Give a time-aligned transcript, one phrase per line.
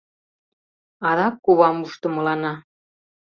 [1.09, 2.53] Адак кувам ушдымылана: